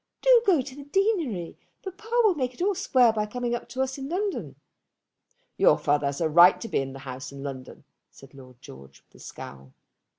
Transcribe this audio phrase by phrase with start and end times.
[0.23, 1.59] Do go to the deanery.
[1.83, 4.55] Papa will make it all square by coming up to us in London."
[5.57, 9.03] "Your father has a right to be in the house in London," said Lord George
[9.03, 9.73] with a scowl.